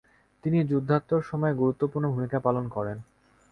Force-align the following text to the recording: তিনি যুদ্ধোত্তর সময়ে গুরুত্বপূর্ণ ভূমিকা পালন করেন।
তিনি 0.43 0.59
যুদ্ধোত্তর 0.63 1.21
সময়ে 1.21 1.53
গুরুত্বপূর্ণ 1.53 2.05
ভূমিকা 2.13 2.37
পালন 2.39 2.65
করেন। 2.67 2.97